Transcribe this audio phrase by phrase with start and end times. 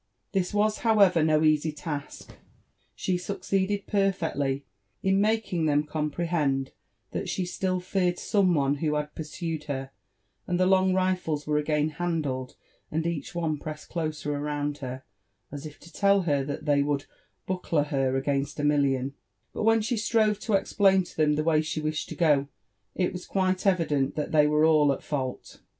[0.31, 2.33] This was, however^ no easy task.
[2.95, 4.65] She succeeded perfectly
[5.03, 6.71] in OMkr iog them comprehend
[7.11, 9.91] that she still feared some one who had pursued her,
[10.47, 12.55] and the long rifles were again handled,
[12.89, 15.03] and each one pressed closer round her,
[15.51, 17.05] as if to tell her that they would
[17.45, 19.13] buckler her against a million ;*
[19.53, 22.47] bull whan she strove to explain to them the way she wished to go,
[22.95, 25.59] it was quite evident that they were all at fault.